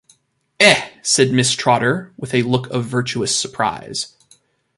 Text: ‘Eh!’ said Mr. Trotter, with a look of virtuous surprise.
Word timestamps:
‘Eh!’ 0.59 0.89
said 1.03 1.27
Mr. 1.27 1.55
Trotter, 1.57 2.11
with 2.17 2.33
a 2.33 2.41
look 2.41 2.67
of 2.71 2.85
virtuous 2.85 3.37
surprise. 3.39 4.15